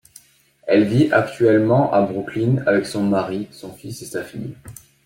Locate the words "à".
1.93-2.01